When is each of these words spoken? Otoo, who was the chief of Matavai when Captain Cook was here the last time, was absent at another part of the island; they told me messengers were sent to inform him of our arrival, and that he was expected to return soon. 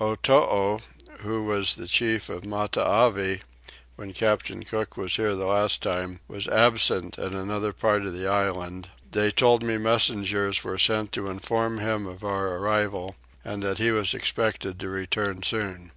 Otoo, 0.00 0.80
who 1.20 1.44
was 1.44 1.74
the 1.76 1.86
chief 1.86 2.28
of 2.28 2.42
Matavai 2.44 3.40
when 3.94 4.12
Captain 4.12 4.64
Cook 4.64 4.96
was 4.96 5.14
here 5.14 5.36
the 5.36 5.46
last 5.46 5.80
time, 5.80 6.18
was 6.26 6.48
absent 6.48 7.20
at 7.20 7.30
another 7.30 7.72
part 7.72 8.04
of 8.04 8.12
the 8.12 8.26
island; 8.26 8.90
they 9.08 9.30
told 9.30 9.62
me 9.62 9.78
messengers 9.78 10.64
were 10.64 10.76
sent 10.76 11.12
to 11.12 11.30
inform 11.30 11.78
him 11.78 12.04
of 12.04 12.24
our 12.24 12.56
arrival, 12.56 13.14
and 13.44 13.62
that 13.62 13.78
he 13.78 13.92
was 13.92 14.12
expected 14.12 14.80
to 14.80 14.88
return 14.88 15.44
soon. 15.44 15.92